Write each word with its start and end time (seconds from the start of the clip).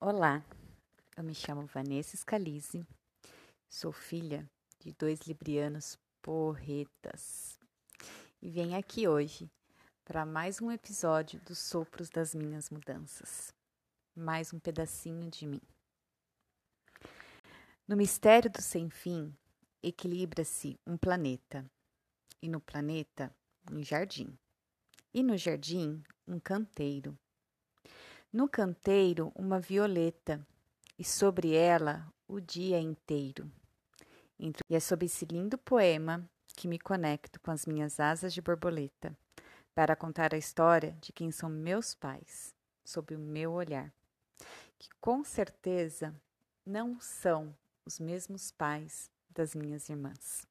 Olá, 0.00 0.44
eu 1.16 1.24
me 1.24 1.34
chamo 1.34 1.66
Vanessa 1.66 2.16
Scalise, 2.16 2.86
sou 3.68 3.90
filha 3.90 4.48
de 4.78 4.92
dois 4.92 5.22
librianos 5.22 5.98
porretas. 6.22 7.58
E 8.40 8.48
venho 8.48 8.78
aqui 8.78 9.08
hoje 9.08 9.50
para 10.04 10.24
mais 10.24 10.62
um 10.62 10.70
episódio 10.70 11.40
dos 11.40 11.58
Sopros 11.58 12.08
das 12.10 12.32
Minhas 12.32 12.70
Mudanças, 12.70 13.52
mais 14.14 14.52
um 14.52 14.60
pedacinho 14.60 15.28
de 15.28 15.44
mim. 15.44 15.60
No 17.88 17.96
mistério 17.96 18.48
do 18.52 18.62
sem 18.62 18.88
fim, 18.88 19.36
equilibra-se 19.82 20.78
um 20.86 20.96
planeta, 20.96 21.68
e 22.40 22.48
no 22.48 22.60
planeta, 22.60 23.34
um 23.68 23.82
jardim, 23.82 24.38
e 25.12 25.24
no 25.24 25.36
jardim, 25.36 26.00
um 26.24 26.38
canteiro 26.38 27.18
no 28.32 28.48
canteiro, 28.48 29.32
uma 29.34 29.58
violeta, 29.58 30.46
e 30.98 31.04
sobre 31.04 31.54
ela 31.54 32.06
o 32.26 32.40
dia 32.40 32.78
inteiro. 32.78 33.50
E 34.38 34.52
é 34.70 34.80
sob 34.80 35.06
esse 35.06 35.24
lindo 35.24 35.56
poema 35.56 36.28
que 36.56 36.68
me 36.68 36.78
conecto 36.78 37.40
com 37.40 37.50
as 37.50 37.66
minhas 37.66 38.00
asas 38.00 38.34
de 38.34 38.42
borboleta 38.42 39.16
para 39.74 39.94
contar 39.94 40.34
a 40.34 40.38
história 40.38 40.96
de 41.00 41.12
quem 41.12 41.30
são 41.30 41.48
meus 41.48 41.94
pais, 41.94 42.54
sob 42.84 43.14
o 43.14 43.18
meu 43.18 43.52
olhar, 43.52 43.92
que 44.78 44.88
com 45.00 45.22
certeza 45.22 46.14
não 46.66 47.00
são 47.00 47.54
os 47.86 48.00
mesmos 48.00 48.50
pais 48.50 49.10
das 49.30 49.54
minhas 49.54 49.88
irmãs. 49.88 50.46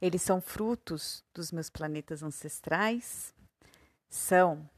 Eles 0.00 0.22
são 0.22 0.40
frutos 0.40 1.22
dos 1.34 1.52
meus 1.52 1.68
planetas 1.68 2.22
ancestrais, 2.22 3.34
são 4.08 4.68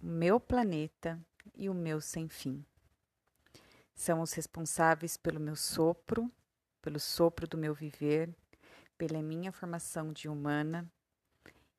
o 0.00 0.06
meu 0.06 0.38
planeta 0.38 1.20
e 1.54 1.68
o 1.68 1.74
meu 1.74 2.00
sem 2.00 2.28
fim. 2.28 2.64
São 3.94 4.20
os 4.20 4.32
responsáveis 4.32 5.16
pelo 5.16 5.40
meu 5.40 5.56
sopro, 5.56 6.30
pelo 6.82 7.00
sopro 7.00 7.46
do 7.46 7.56
meu 7.56 7.74
viver, 7.74 8.34
pela 8.98 9.22
minha 9.22 9.52
formação 9.52 10.12
de 10.12 10.28
humana 10.28 10.90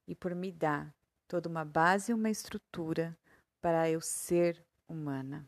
e 0.08 0.16
por 0.16 0.34
me 0.34 0.52
dar 0.52 0.94
toda 1.28 1.50
uma 1.50 1.66
base 1.66 2.12
e 2.12 2.16
uma 2.16 2.30
estrutura 2.30 3.18
para 3.62 3.90
eu 3.90 4.02
ser 4.02 4.64
humana. 4.88 5.48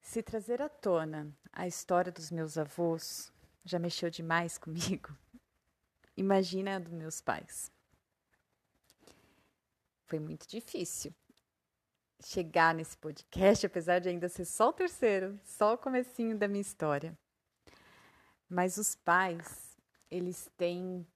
Se 0.00 0.22
trazer 0.22 0.62
à 0.62 0.68
tona 0.68 1.30
a 1.52 1.66
história 1.66 2.10
dos 2.10 2.30
meus 2.30 2.56
avós 2.56 3.30
já 3.64 3.78
mexeu 3.78 4.08
demais 4.08 4.56
comigo, 4.56 5.14
imagina 6.16 6.76
a 6.76 6.78
dos 6.78 6.92
meus 6.92 7.20
pais. 7.20 7.70
Foi 10.08 10.18
muito 10.18 10.48
difícil 10.48 11.14
chegar 12.24 12.74
nesse 12.74 12.96
podcast, 12.96 13.66
apesar 13.66 13.98
de 13.98 14.08
ainda 14.08 14.26
ser 14.26 14.46
só 14.46 14.70
o 14.70 14.72
terceiro, 14.72 15.38
só 15.44 15.74
o 15.74 15.78
comecinho 15.78 16.36
da 16.36 16.48
minha 16.48 16.62
história. 16.62 17.16
Mas 18.48 18.78
os 18.78 18.94
pais, 18.94 19.76
eles 20.10 20.50
têm 20.56 21.06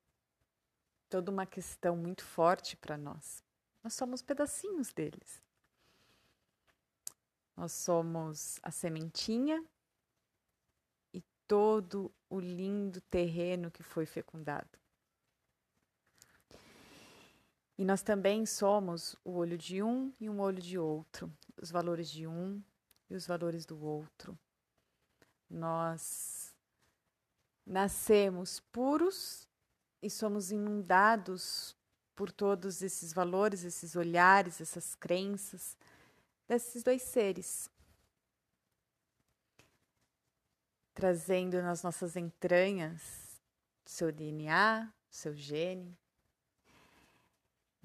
toda 1.09 1.31
uma 1.31 1.47
questão 1.47 1.97
muito 1.97 2.23
forte 2.23 2.77
para 2.77 2.99
nós. 2.99 3.43
Nós 3.83 3.95
somos 3.95 4.21
pedacinhos 4.21 4.93
deles. 4.93 5.43
Nós 7.57 7.73
somos 7.73 8.61
a 8.63 8.71
sementinha 8.71 9.65
e 11.15 11.23
todo 11.49 12.15
o 12.29 12.39
lindo 12.39 13.01
terreno 13.01 13.71
que 13.71 13.83
foi 13.83 14.05
fecundado. 14.05 14.82
E 17.79 17.85
nós 17.85 18.03
também 18.03 18.45
somos 18.45 19.17
o 19.25 19.33
olho 19.33 19.57
de 19.57 19.83
um 19.83 20.13
e 20.21 20.29
um 20.29 20.41
olho 20.41 20.61
de 20.61 20.79
outro, 20.79 21.33
os 21.61 21.71
valores 21.71 22.11
de 22.11 22.27
um 22.27 22.63
e 23.09 23.15
os 23.15 23.27
valores 23.27 23.65
do 23.65 23.83
outro. 23.83 24.39
Nós 25.49 26.55
nascemos 27.67 28.61
puros 28.61 29.49
e 30.03 30.11
somos 30.11 30.51
inundados 30.51 31.77
por 32.15 32.31
todos 32.31 32.83
esses 32.83 33.13
valores, 33.13 33.65
esses 33.65 33.97
olhares, 33.97 34.61
essas 34.61 34.95
crenças 34.95 35.77
desses 36.47 36.83
dois 36.83 37.03
seres. 37.03 37.71
Trazendo 40.95 41.61
nas 41.63 41.83
nossas 41.83 42.17
entranhas 42.17 43.41
seu 43.85 44.13
DNA, 44.13 44.93
seu 45.11 45.35
gene, 45.35 45.99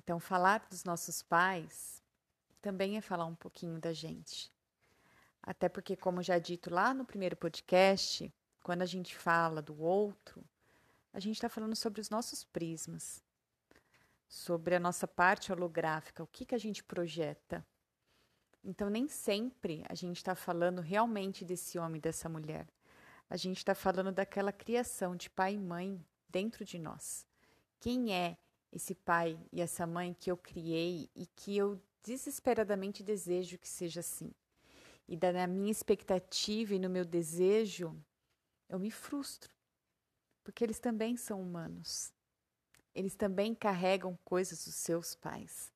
então, 0.07 0.21
falar 0.21 0.65
dos 0.69 0.85
nossos 0.85 1.21
pais 1.21 2.01
também 2.61 2.95
é 2.95 3.01
falar 3.01 3.25
um 3.25 3.35
pouquinho 3.35 3.77
da 3.77 3.91
gente. 3.91 4.49
Até 5.43 5.67
porque, 5.67 5.97
como 5.97 6.23
já 6.23 6.39
dito 6.39 6.73
lá 6.73 6.93
no 6.93 7.03
primeiro 7.03 7.35
podcast, 7.35 8.33
quando 8.63 8.83
a 8.83 8.85
gente 8.85 9.17
fala 9.17 9.61
do 9.61 9.77
outro, 9.81 10.41
a 11.11 11.19
gente 11.19 11.35
está 11.35 11.49
falando 11.49 11.75
sobre 11.75 11.99
os 11.99 12.09
nossos 12.09 12.45
prismas, 12.45 13.21
sobre 14.29 14.75
a 14.75 14.79
nossa 14.79 15.05
parte 15.05 15.51
holográfica, 15.51 16.23
o 16.23 16.27
que, 16.27 16.45
que 16.45 16.55
a 16.55 16.57
gente 16.57 16.85
projeta. 16.85 17.67
Então, 18.63 18.89
nem 18.89 19.09
sempre 19.09 19.83
a 19.89 19.93
gente 19.93 20.15
está 20.15 20.35
falando 20.35 20.79
realmente 20.79 21.43
desse 21.43 21.77
homem, 21.77 21.99
dessa 21.99 22.29
mulher. 22.29 22.65
A 23.29 23.35
gente 23.35 23.57
está 23.57 23.75
falando 23.75 24.13
daquela 24.13 24.53
criação 24.53 25.17
de 25.17 25.29
pai 25.29 25.55
e 25.55 25.59
mãe 25.59 26.01
dentro 26.29 26.63
de 26.63 26.79
nós. 26.79 27.27
Quem 27.81 28.13
é 28.13 28.37
esse 28.71 28.93
pai 28.93 29.39
e 29.51 29.61
essa 29.61 29.87
mãe 29.87 30.13
que 30.13 30.29
eu 30.29 30.37
criei 30.37 31.09
e 31.15 31.25
que 31.25 31.57
eu 31.57 31.81
desesperadamente 32.03 33.03
desejo 33.03 33.57
que 33.57 33.67
seja 33.67 33.99
assim. 33.99 34.33
E 35.07 35.15
da 35.15 35.47
minha 35.47 35.71
expectativa 35.71 36.75
e 36.75 36.79
no 36.79 36.89
meu 36.89 37.05
desejo, 37.05 37.95
eu 38.67 38.77
me 38.77 38.91
frustro, 38.91 39.53
porque 40.43 40.63
eles 40.63 40.79
também 40.79 41.15
são 41.15 41.41
humanos. 41.41 42.11
Eles 42.93 43.15
também 43.15 43.53
carregam 43.53 44.17
coisas 44.23 44.65
dos 44.65 44.75
seus 44.75 45.15
pais. 45.15 45.71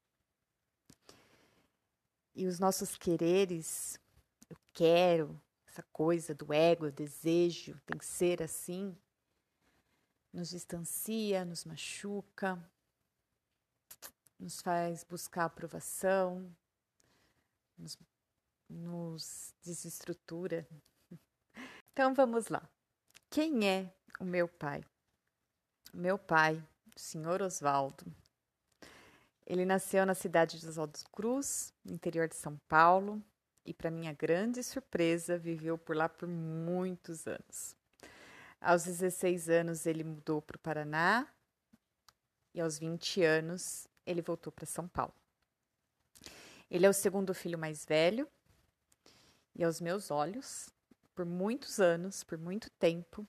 E 2.33 2.45
os 2.47 2.59
nossos 2.59 2.97
quereres, 2.97 3.99
eu 4.49 4.57
quero, 4.73 5.39
essa 5.67 5.83
coisa 5.93 6.33
do 6.33 6.53
ego, 6.53 6.85
eu 6.85 6.91
desejo, 6.91 7.79
tem 7.85 7.97
que 7.97 8.05
ser 8.05 8.41
assim, 8.41 8.97
nos 10.33 10.49
distancia, 10.49 11.45
nos 11.45 11.65
machuca, 11.65 12.57
nos 14.41 14.59
faz 14.59 15.03
buscar 15.03 15.45
aprovação, 15.45 16.51
nos, 17.77 17.97
nos 18.67 19.53
desestrutura. 19.63 20.67
Então 21.93 22.13
vamos 22.13 22.47
lá. 22.47 22.67
Quem 23.29 23.67
é 23.67 23.93
o 24.17 24.23
meu 24.23 24.47
pai? 24.47 24.81
Meu 25.93 26.17
pai, 26.17 26.55
o 26.95 26.97
senhor 26.97 27.41
Oswaldo. 27.41 28.05
Ele 29.45 29.65
nasceu 29.65 30.05
na 30.05 30.15
cidade 30.15 30.57
de 30.57 30.65
Oswaldo 30.65 30.97
Cruz, 31.11 31.73
no 31.83 31.93
interior 31.93 32.29
de 32.29 32.35
São 32.35 32.55
Paulo, 32.69 33.21
e, 33.65 33.73
para 33.73 33.91
minha 33.91 34.13
grande 34.13 34.63
surpresa, 34.63 35.37
viveu 35.37 35.77
por 35.77 35.93
lá 35.93 36.07
por 36.07 36.29
muitos 36.29 37.27
anos. 37.27 37.75
Aos 38.61 38.85
16 38.85 39.49
anos, 39.49 39.85
ele 39.85 40.05
mudou 40.05 40.41
para 40.41 40.55
o 40.55 40.59
Paraná, 40.59 41.27
e 42.53 42.61
aos 42.61 42.79
20 42.79 43.21
anos, 43.21 43.85
ele 44.05 44.21
voltou 44.21 44.51
para 44.51 44.65
São 44.65 44.87
Paulo. 44.87 45.13
Ele 46.69 46.85
é 46.85 46.89
o 46.89 46.93
segundo 46.93 47.33
filho 47.33 47.57
mais 47.57 47.85
velho 47.85 48.27
e 49.55 49.63
aos 49.63 49.81
meus 49.81 50.09
olhos, 50.09 50.69
por 51.13 51.25
muitos 51.25 51.79
anos, 51.79 52.23
por 52.23 52.37
muito 52.37 52.69
tempo, 52.71 53.27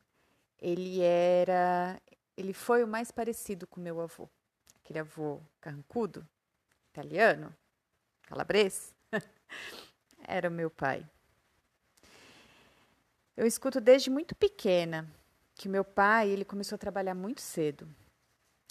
ele 0.59 1.00
era, 1.00 2.00
ele 2.37 2.53
foi 2.53 2.84
o 2.84 2.88
mais 2.88 3.10
parecido 3.10 3.66
com 3.66 3.81
meu 3.81 4.00
avô. 4.00 4.28
Aquele 4.83 5.00
avô 5.00 5.41
carrancudo, 5.60 6.27
italiano, 6.91 7.54
calabrês, 8.22 8.95
era 10.27 10.48
o 10.48 10.53
meu 10.53 10.71
pai. 10.71 11.04
Eu 13.36 13.47
escuto 13.47 13.80
desde 13.80 14.09
muito 14.09 14.36
pequena 14.36 15.13
que 15.54 15.68
meu 15.68 15.84
pai, 15.84 16.30
ele 16.30 16.45
começou 16.45 16.77
a 16.77 16.78
trabalhar 16.78 17.15
muito 17.15 17.41
cedo. 17.41 17.89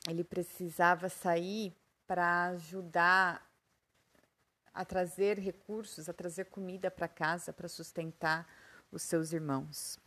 Ele 0.07 0.23
precisava 0.23 1.09
sair 1.09 1.75
para 2.11 2.47
ajudar 2.47 3.49
a 4.73 4.83
trazer 4.83 5.39
recursos, 5.39 6.09
a 6.09 6.13
trazer 6.13 6.43
comida 6.47 6.91
para 6.91 7.07
casa 7.07 7.53
para 7.53 7.69
sustentar 7.69 8.45
os 8.91 9.01
seus 9.01 9.31
irmãos. 9.31 9.97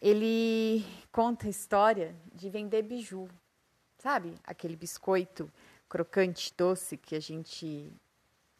Ele 0.00 0.86
conta 1.10 1.48
a 1.48 1.50
história 1.50 2.14
de 2.32 2.48
vender 2.48 2.82
biju, 2.82 3.28
sabe? 3.98 4.32
Aquele 4.44 4.76
biscoito 4.76 5.50
crocante, 5.88 6.54
doce 6.56 6.96
que 6.96 7.16
a 7.16 7.20
gente 7.20 7.92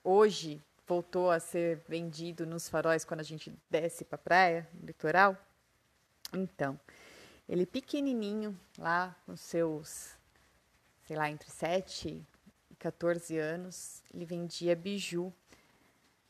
hoje 0.03 0.61
voltou 0.85 1.31
a 1.31 1.39
ser 1.39 1.81
vendido 1.89 2.45
nos 2.45 2.69
faróis 2.69 3.05
quando 3.05 3.21
a 3.21 3.23
gente 3.23 3.57
desce 3.71 4.05
para 4.05 4.17
a 4.17 4.19
praia, 4.19 4.69
no 4.75 4.85
litoral. 4.85 5.37
Então, 6.33 6.77
ele 7.49 7.67
pequenininho 7.67 8.59
lá 8.77 9.15
com 9.25 9.37
seus 9.37 10.19
sei 11.11 11.17
lá, 11.17 11.29
entre 11.29 11.51
7 11.51 12.25
e 12.71 12.75
14 12.77 13.37
anos, 13.37 14.01
ele 14.15 14.25
vendia 14.25 14.77
biju 14.77 15.35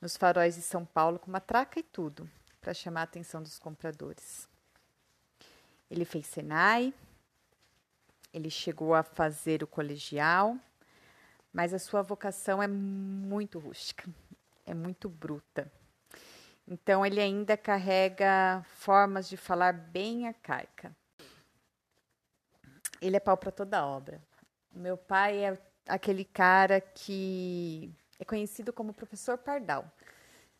nos 0.00 0.16
faróis 0.16 0.54
de 0.54 0.62
São 0.62 0.86
Paulo 0.86 1.18
com 1.18 1.30
matraca 1.30 1.78
e 1.78 1.82
tudo, 1.82 2.26
para 2.62 2.72
chamar 2.72 3.02
a 3.02 3.04
atenção 3.04 3.42
dos 3.42 3.58
compradores. 3.58 4.48
Ele 5.90 6.06
fez 6.06 6.26
Senai, 6.28 6.94
ele 8.32 8.48
chegou 8.48 8.94
a 8.94 9.02
fazer 9.02 9.62
o 9.62 9.66
colegial, 9.66 10.56
mas 11.52 11.74
a 11.74 11.78
sua 11.78 12.00
vocação 12.00 12.62
é 12.62 12.66
muito 12.66 13.58
rústica, 13.58 14.08
é 14.64 14.72
muito 14.72 15.10
bruta. 15.10 15.70
Então 16.66 17.04
ele 17.04 17.20
ainda 17.20 17.54
carrega 17.54 18.64
formas 18.76 19.28
de 19.28 19.36
falar 19.36 19.74
bem 19.74 20.26
arcaica. 20.26 20.96
Ele 22.98 23.18
é 23.18 23.20
pau 23.20 23.36
para 23.36 23.52
toda 23.52 23.84
obra. 23.84 24.29
Meu 24.72 24.96
pai 24.96 25.44
é 25.44 25.58
aquele 25.86 26.24
cara 26.24 26.80
que 26.80 27.92
é 28.18 28.24
conhecido 28.24 28.72
como 28.72 28.94
professor 28.94 29.36
Pardal. 29.38 29.90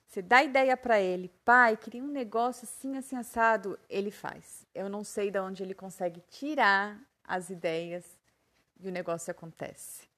Você 0.06 0.20
dá 0.20 0.42
ideia 0.42 0.76
para 0.76 1.00
ele, 1.00 1.28
pai, 1.44 1.76
queria 1.76 2.02
um 2.02 2.08
negócio 2.08 2.64
assim, 2.64 2.96
assim, 2.96 3.14
assado, 3.16 3.78
ele 3.88 4.10
faz. 4.10 4.66
Eu 4.74 4.88
não 4.88 5.04
sei 5.04 5.30
de 5.30 5.38
onde 5.38 5.62
ele 5.62 5.74
consegue 5.74 6.20
tirar 6.28 7.00
as 7.22 7.48
ideias 7.48 8.04
e 8.80 8.88
o 8.88 8.92
negócio 8.92 9.30
acontece. 9.30 10.08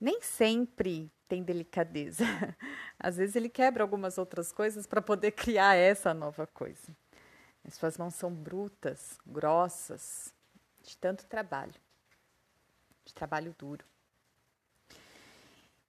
Nem 0.00 0.22
sempre 0.22 1.10
tem 1.28 1.42
delicadeza. 1.42 2.24
Às 2.98 3.16
vezes 3.16 3.34
ele 3.34 3.48
quebra 3.48 3.82
algumas 3.82 4.18
outras 4.18 4.52
coisas 4.52 4.86
para 4.86 5.02
poder 5.02 5.32
criar 5.32 5.74
essa 5.74 6.14
nova 6.14 6.46
coisa. 6.46 6.94
As 7.64 7.74
suas 7.74 7.98
mãos 7.98 8.14
são 8.14 8.32
brutas, 8.32 9.18
grossas, 9.26 10.32
de 10.80 10.96
tanto 10.96 11.26
trabalho, 11.26 11.74
de 13.04 13.14
trabalho 13.14 13.54
duro. 13.58 13.84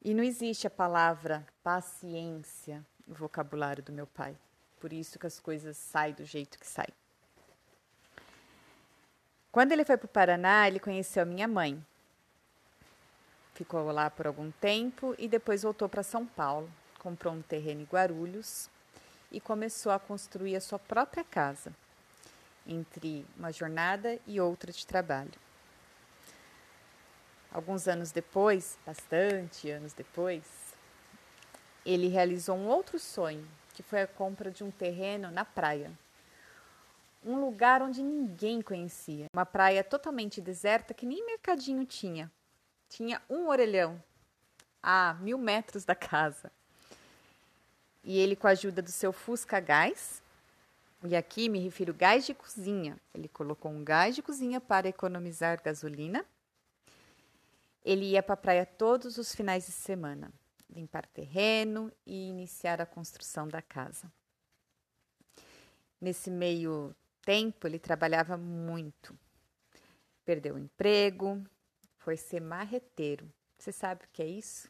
E 0.02 0.14
não 0.14 0.24
existe 0.24 0.68
a 0.68 0.70
palavra 0.70 1.46
paciência 1.64 2.86
no 3.08 3.16
vocabulário 3.16 3.82
do 3.82 3.92
meu 3.92 4.06
pai. 4.06 4.36
Por 4.80 4.92
isso 4.92 5.18
que 5.18 5.28
as 5.28 5.40
coisas 5.40 5.78
saem 5.78 6.14
do 6.14 6.26
jeito 6.26 6.60
que 6.60 6.68
saem. 6.68 6.94
Quando 9.52 9.72
ele 9.72 9.86
foi 9.86 9.96
para 9.96 10.06
o 10.06 10.10
Paraná, 10.10 10.68
ele 10.68 10.80
conheceu 10.80 11.24
a 11.24 11.26
minha 11.26 11.48
mãe. 11.48 11.82
Ficou 13.54 13.90
lá 13.92 14.10
por 14.10 14.28
algum 14.28 14.52
tempo 14.52 15.16
e 15.18 15.28
depois 15.28 15.64
voltou 15.64 15.88
para 15.88 16.04
São 16.04 16.26
Paulo. 16.26 16.70
Comprou 17.00 17.34
um 17.34 17.42
terreno 17.42 17.82
em 17.82 17.86
Guarulhos 17.86 18.70
e 19.32 19.40
começou 19.40 19.92
a 19.92 20.00
construir 20.00 20.56
a 20.56 20.62
sua 20.62 20.80
própria 20.80 21.24
casa, 21.24 21.74
entre 22.68 23.26
uma 23.38 23.52
jornada 23.52 24.20
e 24.28 24.40
outra 24.42 24.72
de 24.72 24.86
trabalho. 24.86 25.32
Alguns 27.54 27.88
anos 27.88 28.12
depois, 28.12 28.80
bastante 28.84 29.70
anos 29.70 29.94
depois, 29.94 30.42
ele 31.86 32.08
realizou 32.08 32.58
um 32.58 32.66
outro 32.66 32.98
sonho, 32.98 33.48
que 33.76 33.84
foi 33.84 34.02
a 34.02 34.08
compra 34.08 34.50
de 34.50 34.64
um 34.64 34.72
terreno 34.72 35.30
na 35.30 35.46
praia. 35.46 35.92
Um 37.24 37.40
lugar 37.40 37.84
onde 37.84 38.02
ninguém 38.02 38.60
conhecia. 38.60 39.28
Uma 39.32 39.46
praia 39.46 39.84
totalmente 39.84 40.42
deserta 40.42 40.96
que 40.96 41.06
nem 41.06 41.24
mercadinho 41.28 41.86
tinha. 41.86 42.32
Tinha 42.90 43.22
um 43.30 43.48
orelhão 43.48 44.02
a 44.82 45.14
mil 45.22 45.38
metros 45.38 45.86
da 45.86 45.94
casa. 45.94 46.52
E 48.04 48.18
ele, 48.18 48.36
com 48.36 48.48
a 48.48 48.52
ajuda 48.52 48.82
do 48.82 48.92
seu 48.92 49.14
Fusca 49.14 49.60
Gás, 49.60 50.24
e 51.04 51.16
aqui 51.16 51.48
me 51.50 51.60
refiro 51.60 51.94
gás 51.94 52.26
de 52.26 52.34
cozinha, 52.34 52.98
ele 53.14 53.28
colocou 53.28 53.72
um 53.72 53.84
gás 53.84 54.16
de 54.16 54.24
cozinha 54.24 54.60
para 54.60 54.90
economizar 54.90 55.62
gasolina 55.62 56.26
ele 57.84 58.06
ia 58.06 58.24
para 58.24 58.34
a 58.34 58.38
praia 58.38 58.66
todos 58.66 59.18
os 59.18 59.36
finais 59.36 59.66
de 59.66 59.72
semana, 59.72 60.32
limpar 60.70 61.06
terreno 61.06 61.92
e 62.06 62.30
iniciar 62.30 62.80
a 62.82 62.86
construção 62.86 63.48
da 63.48 63.62
casa. 63.62 64.12
Nesse 66.00 66.32
meio 66.32 66.96
tempo, 67.22 67.68
ele 67.68 67.80
trabalhava 67.80 68.38
muito. 68.38 69.18
Perdeu 70.26 70.56
o 70.56 70.60
emprego, 70.60 71.44
foi 71.98 72.16
ser 72.16 72.42
marreteiro. 72.42 73.32
Você 73.58 73.72
sabe 73.72 74.06
o 74.06 74.10
que 74.12 74.22
é 74.22 74.28
isso? 74.28 74.70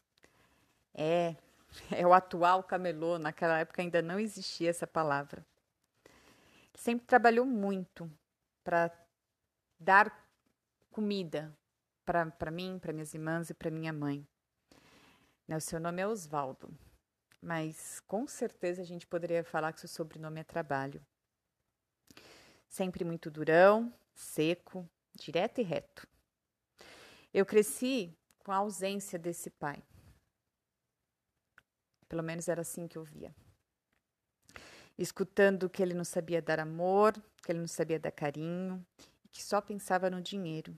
É, 0.93 1.35
é 1.91 2.05
o 2.05 2.13
atual 2.13 2.63
camelô. 2.63 3.17
Naquela 3.19 3.59
época 3.59 3.81
ainda 3.81 4.01
não 4.01 4.19
existia 4.19 4.69
essa 4.69 4.87
palavra. 4.87 5.45
Sempre 6.75 7.05
trabalhou 7.05 7.45
muito 7.45 8.11
para 8.63 8.91
dar 9.79 10.27
comida 10.91 11.55
para 12.05 12.51
mim, 12.51 12.79
para 12.79 12.93
minhas 12.93 13.13
irmãs 13.13 13.49
e 13.49 13.53
para 13.53 13.71
minha 13.71 13.93
mãe. 13.93 14.27
Né, 15.47 15.57
o 15.57 15.61
seu 15.61 15.79
nome 15.79 16.01
é 16.01 16.07
Osvaldo, 16.07 16.73
mas 17.41 17.99
com 18.01 18.27
certeza 18.27 18.81
a 18.81 18.85
gente 18.85 19.05
poderia 19.05 19.43
falar 19.43 19.73
que 19.73 19.79
seu 19.79 19.89
sobrenome 19.89 20.39
é 20.39 20.43
Trabalho. 20.43 21.05
Sempre 22.67 23.03
muito 23.03 23.29
durão, 23.29 23.93
seco, 24.15 24.89
direto 25.13 25.59
e 25.59 25.63
reto. 25.63 26.07
Eu 27.33 27.45
cresci 27.45 28.15
com 28.39 28.51
a 28.51 28.57
ausência 28.57 29.17
desse 29.17 29.49
pai. 29.49 29.83
Pelo 32.07 32.23
menos 32.23 32.47
era 32.47 32.61
assim 32.61 32.87
que 32.87 32.97
eu 32.97 33.03
via. 33.03 33.35
Escutando 34.97 35.69
que 35.69 35.81
ele 35.81 35.93
não 35.93 36.03
sabia 36.03 36.41
dar 36.41 36.59
amor, 36.59 37.13
que 37.43 37.51
ele 37.51 37.59
não 37.59 37.67
sabia 37.67 37.99
dar 37.99 38.11
carinho, 38.11 38.85
que 39.31 39.43
só 39.43 39.59
pensava 39.59 40.09
no 40.09 40.21
dinheiro. 40.21 40.77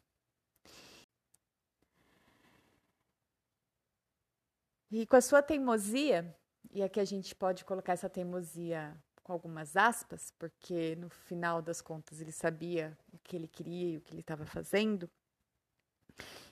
E 4.97 5.06
com 5.06 5.18
a 5.18 5.21
sua 5.21 5.42
teimosia, 5.42 6.33
e 6.71 6.81
aqui 6.81 7.01
a 7.01 7.03
gente 7.03 7.36
pode 7.36 7.65
colocar 7.65 7.92
essa 7.92 8.09
teimosia 8.09 8.95
com 9.24 9.33
algumas 9.33 9.75
aspas, 9.75 10.31
porque 10.39 10.95
no 10.95 11.09
final 11.09 11.62
das 11.62 11.81
contas 11.81 12.21
ele 12.21 12.31
sabia 12.31 12.97
o 13.12 13.19
que 13.19 13.36
ele 13.36 13.50
queria 13.50 13.89
e 13.89 13.97
o 13.97 14.01
que 14.01 14.13
ele 14.13 14.21
estava 14.21 14.45
fazendo, 14.45 15.12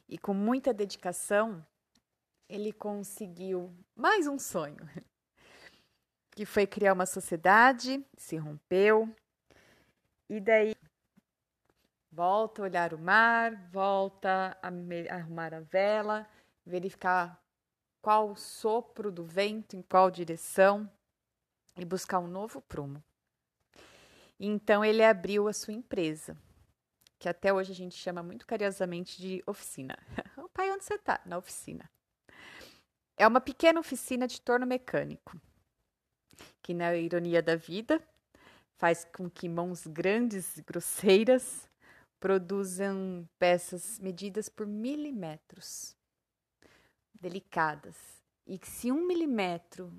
e 0.10 0.18
com 0.18 0.34
muita 0.34 0.74
dedicação, 0.74 1.66
ele 2.50 2.74
conseguiu 2.74 3.74
mais 3.96 4.28
um 4.28 4.38
sonho, 4.38 4.76
que 6.36 6.46
foi 6.46 6.68
criar 6.68 6.92
uma 6.92 7.06
sociedade, 7.06 8.06
se 8.18 8.36
rompeu, 8.36 9.10
e 10.30 10.42
daí 10.42 10.76
volta 12.12 12.62
a 12.62 12.66
olhar 12.66 12.94
o 12.94 13.00
mar, 13.00 13.56
volta 13.72 14.58
a 14.62 15.16
arrumar 15.16 15.54
a 15.54 15.62
vela, 15.62 16.30
verificar 16.66 17.42
qual 18.04 18.36
sopro 18.36 19.10
do 19.10 19.24
vento, 19.24 19.78
em 19.78 19.82
qual 19.82 20.12
direção, 20.12 20.92
e 21.78 21.86
buscar 21.86 22.20
um 22.20 22.28
novo 22.28 22.62
prumo. 22.62 23.02
Então 24.38 24.84
ele 24.84 25.02
abriu 25.02 25.48
a 25.48 25.54
sua 25.54 25.74
empresa, 25.74 26.38
que 27.18 27.30
até 27.30 27.54
hoje 27.54 27.72
a 27.72 27.76
gente 27.76 27.96
chama 27.96 28.22
muito 28.22 28.46
carinhosamente 28.46 29.20
de 29.22 29.42
oficina. 29.48 29.98
o 30.36 30.50
pai, 30.50 30.70
onde 30.70 30.84
você 30.84 30.96
está? 30.96 31.22
Na 31.26 31.38
oficina. 31.38 31.90
É 33.16 33.26
uma 33.26 33.40
pequena 33.40 33.80
oficina 33.80 34.28
de 34.28 34.42
torno 34.42 34.68
mecânico, 34.68 35.40
que 36.62 36.74
na 36.74 36.94
ironia 36.96 37.42
da 37.42 37.56
vida 37.56 38.06
faz 38.76 39.06
com 39.06 39.30
que 39.30 39.48
mãos 39.48 39.88
grandes 39.88 40.58
e 40.58 40.62
grosseiras 40.62 41.70
produzam 42.20 43.26
peças 43.40 43.98
medidas 44.00 44.50
por 44.50 44.68
milímetros 44.68 45.96
delicadas 47.24 47.96
e 48.46 48.60
que 48.60 48.68
se 48.68 48.92
um 48.92 49.08
milímetro 49.08 49.92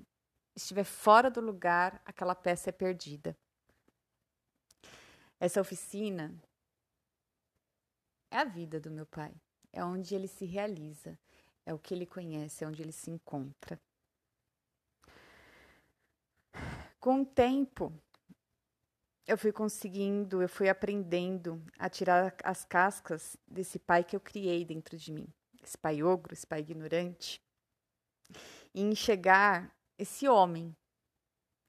estiver 0.55 0.83
fora 0.83 1.29
do 1.29 1.41
lugar, 1.41 1.99
aquela 2.05 2.35
peça 2.35 2.69
é 2.69 2.71
perdida. 2.71 3.35
Essa 5.39 5.59
oficina 5.59 6.33
é 8.31 8.37
a 8.37 8.45
vida 8.45 8.79
do 8.79 8.91
meu 8.91 9.07
pai, 9.07 9.33
é 9.73 9.83
onde 9.83 10.13
ele 10.13 10.27
se 10.27 10.45
realiza, 10.45 11.19
é 11.65 11.73
o 11.73 11.79
que 11.79 11.93
ele 11.95 12.05
conhece, 12.05 12.63
é 12.63 12.67
onde 12.67 12.81
ele 12.81 12.91
se 12.91 13.09
encontra. 13.09 13.81
Com 16.99 17.21
o 17.21 17.25
tempo, 17.25 17.91
eu 19.27 19.37
fui 19.37 19.51
conseguindo, 19.51 20.41
eu 20.41 20.49
fui 20.49 20.69
aprendendo 20.69 21.61
a 21.77 21.89
tirar 21.89 22.35
as 22.43 22.63
cascas 22.63 23.35
desse 23.47 23.79
pai 23.79 24.03
que 24.03 24.15
eu 24.15 24.19
criei 24.19 24.63
dentro 24.63 24.95
de 24.95 25.11
mim 25.11 25.27
esse 25.65 25.77
pai 25.77 26.03
ogro, 26.03 26.33
esse 26.33 26.45
pai 26.45 26.59
ignorante, 26.59 27.41
e 28.73 28.81
enxergar 28.81 29.73
esse 29.97 30.27
homem, 30.27 30.75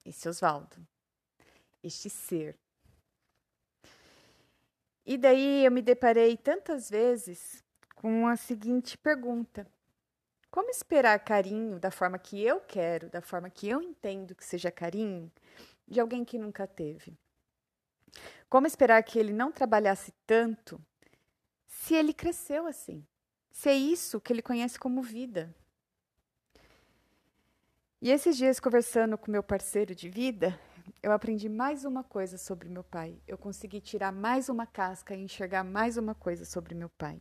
esse 0.04 0.28
Oswaldo, 0.28 0.76
este 1.82 2.10
ser. 2.10 2.58
E 5.04 5.16
daí 5.16 5.64
eu 5.64 5.70
me 5.70 5.80
deparei 5.80 6.36
tantas 6.36 6.90
vezes 6.90 7.64
com 7.94 8.26
a 8.26 8.36
seguinte 8.36 8.98
pergunta: 8.98 9.66
como 10.50 10.70
esperar 10.70 11.18
carinho 11.24 11.78
da 11.78 11.90
forma 11.90 12.18
que 12.18 12.42
eu 12.42 12.60
quero, 12.60 13.08
da 13.08 13.20
forma 13.20 13.48
que 13.48 13.68
eu 13.68 13.80
entendo 13.80 14.34
que 14.34 14.44
seja 14.44 14.70
carinho, 14.70 15.30
de 15.86 16.00
alguém 16.00 16.24
que 16.24 16.38
nunca 16.38 16.66
teve? 16.66 17.16
Como 18.48 18.66
esperar 18.66 19.02
que 19.02 19.18
ele 19.18 19.32
não 19.32 19.52
trabalhasse 19.52 20.12
tanto 20.26 20.80
se 21.66 21.94
ele 21.94 22.12
cresceu 22.12 22.66
assim? 22.66 23.06
Se 23.56 23.70
é 23.70 23.74
isso 23.74 24.20
que 24.20 24.34
ele 24.34 24.42
conhece 24.42 24.78
como 24.78 25.00
vida. 25.00 25.52
E 28.02 28.10
esses 28.10 28.36
dias, 28.36 28.60
conversando 28.60 29.16
com 29.16 29.30
meu 29.30 29.42
parceiro 29.42 29.94
de 29.94 30.10
vida, 30.10 30.60
eu 31.02 31.10
aprendi 31.10 31.48
mais 31.48 31.82
uma 31.82 32.04
coisa 32.04 32.36
sobre 32.36 32.68
meu 32.68 32.84
pai. 32.84 33.18
Eu 33.26 33.38
consegui 33.38 33.80
tirar 33.80 34.12
mais 34.12 34.50
uma 34.50 34.66
casca 34.66 35.14
e 35.14 35.22
enxergar 35.22 35.64
mais 35.64 35.96
uma 35.96 36.14
coisa 36.14 36.44
sobre 36.44 36.74
meu 36.74 36.90
pai. 36.90 37.18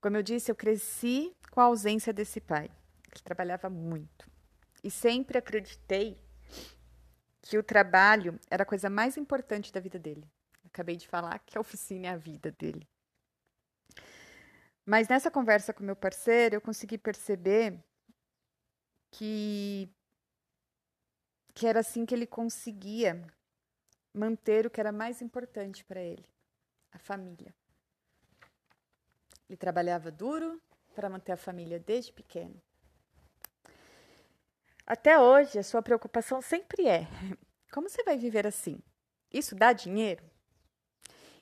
Como 0.00 0.16
eu 0.16 0.22
disse, 0.22 0.50
eu 0.50 0.56
cresci 0.56 1.36
com 1.50 1.60
a 1.60 1.64
ausência 1.64 2.10
desse 2.10 2.40
pai, 2.40 2.70
que 3.12 3.22
trabalhava 3.22 3.68
muito. 3.68 4.26
E 4.82 4.90
sempre 4.90 5.36
acreditei 5.36 6.18
que 7.42 7.58
o 7.58 7.62
trabalho 7.62 8.40
era 8.50 8.62
a 8.62 8.66
coisa 8.66 8.88
mais 8.88 9.18
importante 9.18 9.70
da 9.70 9.80
vida 9.80 9.98
dele. 9.98 10.26
Acabei 10.64 10.96
de 10.96 11.06
falar 11.06 11.40
que 11.40 11.58
a 11.58 11.60
oficina 11.60 12.06
é 12.06 12.10
a 12.10 12.16
vida 12.16 12.50
dele. 12.50 12.88
Mas 14.86 15.08
nessa 15.08 15.32
conversa 15.32 15.74
com 15.74 15.82
meu 15.82 15.96
parceiro, 15.96 16.54
eu 16.54 16.60
consegui 16.60 16.96
perceber 16.96 17.82
que 19.10 19.92
que 21.52 21.66
era 21.66 21.80
assim 21.80 22.04
que 22.04 22.14
ele 22.14 22.26
conseguia 22.26 23.26
manter 24.12 24.66
o 24.66 24.70
que 24.70 24.78
era 24.78 24.92
mais 24.92 25.22
importante 25.22 25.82
para 25.84 26.00
ele, 26.00 26.24
a 26.92 26.98
família. 26.98 27.54
Ele 29.48 29.56
trabalhava 29.56 30.10
duro 30.10 30.60
para 30.94 31.08
manter 31.08 31.32
a 31.32 31.36
família 31.36 31.80
desde 31.80 32.12
pequeno. 32.12 32.60
Até 34.86 35.18
hoje, 35.18 35.58
a 35.58 35.62
sua 35.62 35.82
preocupação 35.82 36.40
sempre 36.42 36.86
é: 36.86 37.08
como 37.72 37.88
você 37.88 38.04
vai 38.04 38.18
viver 38.18 38.46
assim? 38.46 38.78
Isso 39.32 39.54
dá 39.54 39.72
dinheiro? 39.72 40.22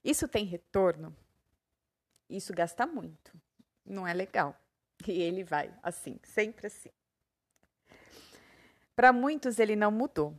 Isso 0.03 0.29
tem 0.29 0.45
retorno? 0.45 1.15
Isso 2.29 2.53
gasta 2.53 2.87
muito. 2.87 3.33
Não 3.85 4.07
é 4.07 4.15
legal. 4.15 4.59
E 5.07 5.21
ele 5.21 5.45
vai 5.45 5.73
assim, 5.83 6.19
sempre 6.23 6.67
assim. 6.67 6.91
Para 8.95 9.13
muitos 9.13 9.59
ele 9.59 9.75
não 9.75 9.91
mudou, 9.91 10.39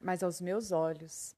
mas 0.00 0.22
aos 0.22 0.40
meus 0.40 0.70
olhos, 0.70 1.34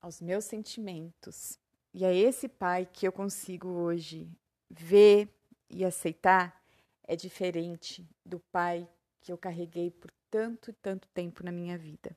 aos 0.00 0.20
meus 0.20 0.46
sentimentos, 0.46 1.58
e 1.92 2.04
é 2.04 2.14
esse 2.14 2.48
pai 2.48 2.86
que 2.86 3.06
eu 3.06 3.12
consigo 3.12 3.68
hoje 3.68 4.30
ver 4.70 5.28
e 5.68 5.84
aceitar, 5.84 6.62
é 7.02 7.14
diferente 7.14 8.08
do 8.24 8.40
pai 8.50 8.88
que 9.20 9.30
eu 9.30 9.36
carreguei 9.36 9.90
por 9.90 10.10
tanto 10.30 10.70
e 10.70 10.74
tanto 10.74 11.08
tempo 11.08 11.44
na 11.44 11.52
minha 11.52 11.76
vida. 11.76 12.16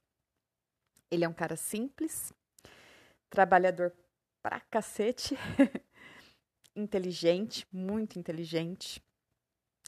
Ele 1.10 1.26
é 1.26 1.28
um 1.28 1.34
cara 1.34 1.58
simples, 1.58 2.32
trabalhador 3.30 3.94
pra 4.42 4.60
cacete, 4.62 5.36
inteligente, 6.76 7.68
muito 7.72 8.18
inteligente, 8.18 9.02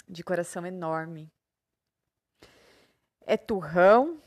de 0.07 0.23
coração 0.23 0.65
enorme, 0.65 1.31
é 3.25 3.37
turrão, 3.37 4.21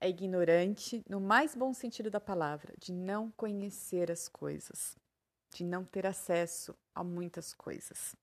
é 0.00 0.08
ignorante, 0.08 1.02
no 1.08 1.20
mais 1.20 1.54
bom 1.54 1.72
sentido 1.72 2.10
da 2.10 2.20
palavra, 2.20 2.74
de 2.78 2.92
não 2.92 3.30
conhecer 3.30 4.10
as 4.10 4.28
coisas, 4.28 4.96
de 5.50 5.64
não 5.64 5.84
ter 5.84 6.06
acesso 6.06 6.76
a 6.94 7.02
muitas 7.02 7.54
coisas. 7.54 8.14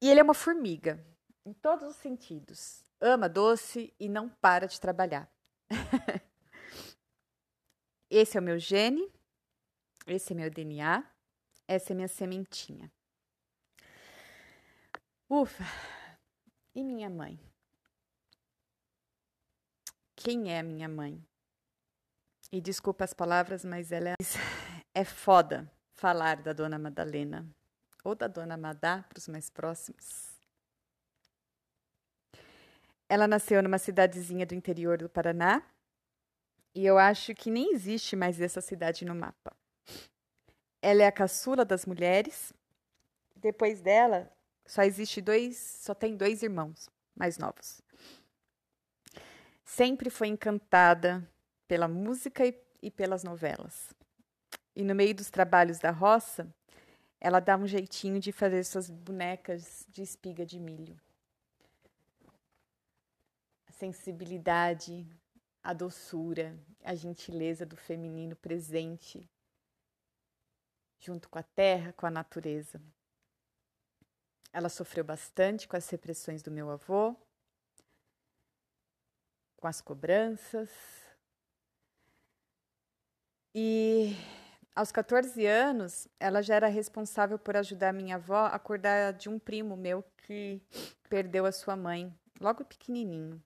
E 0.00 0.10
ele 0.10 0.20
é 0.20 0.22
uma 0.22 0.34
formiga, 0.34 1.02
em 1.44 1.52
todos 1.52 1.88
os 1.88 1.96
sentidos. 1.96 2.84
Ama 3.00 3.28
doce 3.28 3.94
e 3.98 4.08
não 4.08 4.28
para 4.28 4.66
de 4.66 4.80
trabalhar. 4.80 5.30
esse 8.10 8.36
é 8.36 8.40
o 8.40 8.42
meu 8.42 8.58
gene, 8.58 9.10
esse 10.06 10.32
é 10.32 10.36
meu 10.36 10.50
DNA, 10.50 11.04
essa 11.68 11.92
é 11.92 11.94
minha 11.94 12.08
sementinha. 12.08 12.90
Ufa! 15.28 15.64
E 16.74 16.84
minha 16.84 17.08
mãe? 17.08 17.40
quem 20.26 20.52
é 20.52 20.60
minha 20.60 20.88
mãe. 20.88 21.24
E 22.50 22.60
desculpa 22.60 23.04
as 23.04 23.14
palavras, 23.14 23.64
mas 23.64 23.92
ela 23.92 24.08
é, 24.08 24.14
é 24.92 25.04
foda 25.04 25.70
falar 25.94 26.42
da 26.42 26.52
dona 26.52 26.80
Madalena 26.80 27.48
ou 28.02 28.12
da 28.12 28.26
dona 28.26 28.56
Madá 28.56 29.04
para 29.08 29.18
os 29.18 29.28
mais 29.28 29.48
próximos. 29.48 30.34
Ela 33.08 33.28
nasceu 33.28 33.62
numa 33.62 33.78
cidadezinha 33.78 34.44
do 34.44 34.52
interior 34.52 34.98
do 34.98 35.08
Paraná 35.08 35.62
e 36.74 36.84
eu 36.84 36.98
acho 36.98 37.32
que 37.32 37.48
nem 37.48 37.72
existe 37.72 38.16
mais 38.16 38.40
essa 38.40 38.60
cidade 38.60 39.04
no 39.04 39.14
mapa. 39.14 39.56
Ela 40.82 41.02
é 41.02 41.06
a 41.06 41.12
caçula 41.12 41.64
das 41.64 41.86
mulheres. 41.86 42.52
Depois 43.34 43.80
dela, 43.80 44.30
só 44.66 44.82
existe 44.82 45.20
dois, 45.20 45.56
só 45.56 45.94
tem 45.94 46.16
dois 46.16 46.42
irmãos 46.42 46.88
mais 47.14 47.38
novos. 47.38 47.80
Sempre 49.64 50.10
foi 50.10 50.28
encantada 50.28 51.28
pela 51.66 51.88
música 51.88 52.46
e, 52.46 52.54
e 52.82 52.90
pelas 52.90 53.24
novelas. 53.24 53.92
E 54.74 54.84
no 54.84 54.94
meio 54.94 55.14
dos 55.14 55.30
trabalhos 55.30 55.78
da 55.78 55.90
roça, 55.90 56.46
ela 57.20 57.40
dá 57.40 57.56
um 57.56 57.66
jeitinho 57.66 58.20
de 58.20 58.30
fazer 58.30 58.62
suas 58.64 58.90
bonecas 58.90 59.86
de 59.88 60.02
espiga 60.02 60.44
de 60.44 60.60
milho. 60.60 61.00
A 63.66 63.72
sensibilidade, 63.72 65.06
a 65.62 65.72
doçura, 65.72 66.56
a 66.84 66.94
gentileza 66.94 67.64
do 67.64 67.76
feminino 67.76 68.36
presente 68.36 69.28
junto 70.98 71.28
com 71.28 71.38
a 71.38 71.42
terra, 71.42 71.92
com 71.92 72.06
a 72.06 72.10
natureza. 72.10 72.80
Ela 74.52 74.68
sofreu 74.68 75.04
bastante 75.04 75.68
com 75.68 75.76
as 75.76 75.88
repressões 75.88 76.42
do 76.42 76.50
meu 76.50 76.70
avô, 76.70 77.14
com 79.56 79.66
as 79.66 79.80
cobranças. 79.80 80.70
E 83.54 84.14
aos 84.74 84.92
14 84.92 85.44
anos, 85.46 86.08
ela 86.20 86.42
já 86.42 86.54
era 86.54 86.68
responsável 86.68 87.38
por 87.38 87.56
ajudar 87.56 87.92
minha 87.92 88.16
avó 88.16 88.46
a 88.46 88.58
cuidar 88.58 89.12
de 89.12 89.28
um 89.28 89.38
primo 89.38 89.76
meu 89.76 90.02
que 90.18 90.60
perdeu 91.08 91.46
a 91.46 91.52
sua 91.52 91.76
mãe 91.76 92.14
logo 92.40 92.64
pequenininho, 92.64 93.42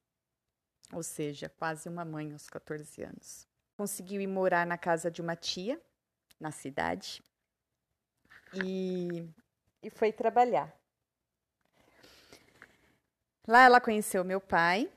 ou 0.92 1.02
seja, 1.02 1.48
quase 1.48 1.88
uma 1.88 2.04
mãe 2.04 2.32
aos 2.32 2.48
14 2.48 3.02
anos. 3.02 3.46
Conseguiu 3.76 4.20
ir 4.20 4.26
morar 4.26 4.66
na 4.66 4.76
casa 4.76 5.10
de 5.10 5.22
uma 5.22 5.36
tia 5.36 5.80
na 6.38 6.50
cidade 6.50 7.22
e, 8.54 9.28
e 9.82 9.90
foi 9.90 10.12
trabalhar. 10.12 10.74
Lá 13.46 13.64
ela 13.64 13.80
conheceu 13.80 14.24
meu 14.24 14.40
pai, 14.40 14.90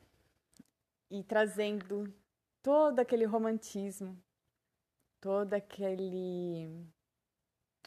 e 1.14 1.24
trazendo 1.24 2.12
todo 2.64 3.00
aquele 3.00 3.24
romantismo, 3.24 4.20
todo 5.22 5.54
aquele 5.54 6.88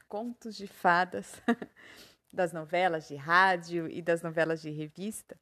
contos 0.06 0.54
de 0.54 0.68
fadas 0.68 1.42
das 2.32 2.52
novelas 2.52 3.08
de 3.08 3.16
rádio 3.16 3.88
e 3.88 4.00
das 4.00 4.22
novelas 4.22 4.62
de 4.62 4.70
revista, 4.70 5.36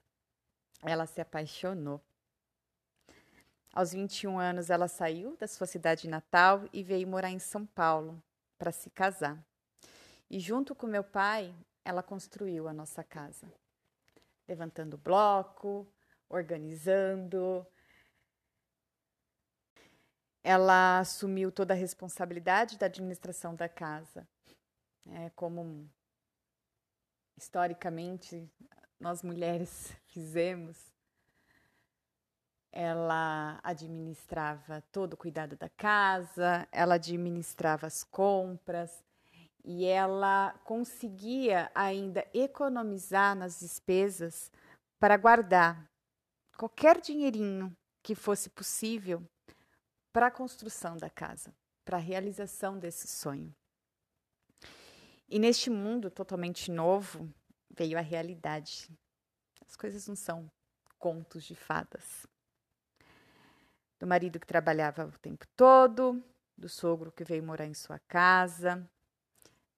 ela 0.83 1.04
se 1.04 1.21
apaixonou. 1.21 2.00
Aos 3.71 3.93
21 3.93 4.38
anos, 4.38 4.71
ela 4.71 4.88
saiu 4.88 5.37
da 5.37 5.47
sua 5.47 5.66
cidade 5.66 6.09
natal 6.09 6.66
e 6.73 6.83
veio 6.83 7.07
morar 7.07 7.31
em 7.31 7.38
São 7.38 7.66
Paulo 7.66 8.23
para 8.57 8.73
se 8.73 8.88
casar. 8.88 9.45
E 10.31 10.40
junto 10.40 10.75
com 10.75 10.87
meu 10.87 11.04
pai, 11.04 11.54
ela 11.85 12.02
construiu 12.02 12.66
a 12.66 12.73
nossa 12.73 13.04
casa, 13.04 13.52
levantando 14.49 14.97
bloco, 14.97 15.87
organizando, 16.28 17.66
ela 20.45 20.99
assumiu 20.99 21.50
toda 21.50 21.73
a 21.73 21.76
responsabilidade 21.76 22.76
da 22.76 22.85
administração 22.85 23.54
da 23.54 23.66
casa. 23.66 24.28
É, 25.07 25.31
como 25.31 25.90
historicamente 27.35 28.47
nós 29.00 29.23
mulheres 29.23 29.97
fizemos, 30.07 30.93
ela 32.71 33.59
administrava 33.62 34.83
todo 34.93 35.14
o 35.14 35.16
cuidado 35.16 35.57
da 35.57 35.69
casa, 35.71 36.69
ela 36.71 36.97
administrava 36.97 37.87
as 37.87 38.04
compras 38.04 39.02
e 39.64 39.87
ela 39.87 40.52
conseguia 40.62 41.71
ainda 41.75 42.26
economizar 42.35 43.35
nas 43.35 43.61
despesas 43.61 44.52
para 45.00 45.16
guardar 45.16 45.90
qualquer 46.56 47.00
dinheirinho 47.00 47.75
que 48.02 48.14
fosse 48.14 48.50
possível 48.50 49.23
para 50.12 50.26
a 50.26 50.30
construção 50.30 50.97
da 50.97 51.09
casa, 51.09 51.54
para 51.85 51.97
a 51.97 52.00
realização 52.00 52.78
desse 52.78 53.09
sonho. 53.09 53.54
E 55.26 55.38
neste 55.38 55.71
mundo 55.71 56.11
totalmente 56.11 56.71
novo 56.71 57.33
veio 57.71 57.97
a 57.99 58.02
realidade. 58.02 58.88
As 59.66 59.75
coisas 59.75 60.06
não 60.06 60.14
são 60.14 60.50
contos 60.99 61.44
de 61.44 61.54
fadas. 61.54 62.26
Do 63.99 64.06
marido 64.06 64.38
que 64.38 64.47
trabalhava 64.47 65.06
o 65.06 65.18
tempo 65.18 65.47
todo, 65.56 66.23
do 66.56 66.68
sogro 66.68 67.11
que 67.11 67.25
veio 67.25 67.42
morar 67.42 67.66
em 67.66 67.75
sua 67.75 67.99
casa, 68.00 68.88